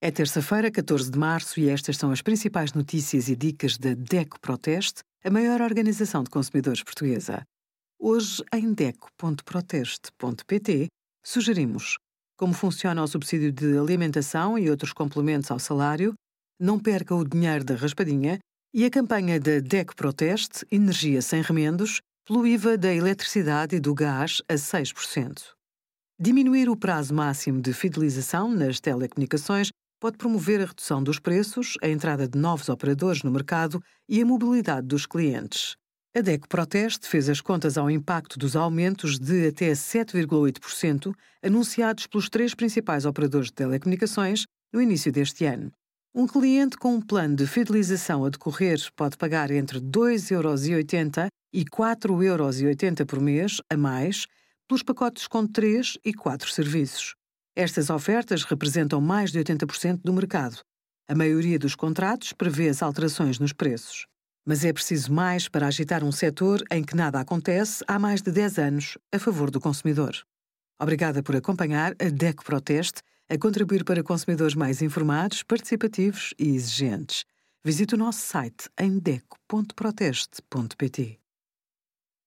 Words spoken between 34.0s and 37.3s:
e a mobilidade dos clientes. A DECO Proteste fez